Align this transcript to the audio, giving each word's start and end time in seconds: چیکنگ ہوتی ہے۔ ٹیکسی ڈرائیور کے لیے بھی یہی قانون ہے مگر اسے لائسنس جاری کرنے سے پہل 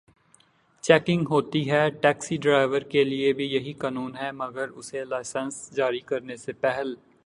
چیکنگ 0.83 1.23
ہوتی 1.31 1.61
ہے۔ 1.71 1.83
ٹیکسی 2.01 2.37
ڈرائیور 2.43 2.81
کے 2.93 3.03
لیے 3.03 3.31
بھی 3.37 3.45
یہی 3.53 3.73
قانون 3.83 4.11
ہے 4.21 4.31
مگر 4.33 4.67
اسے 4.79 5.03
لائسنس 5.05 5.55
جاری 5.75 5.99
کرنے 6.09 6.35
سے 6.43 6.51
پہل 6.63 6.87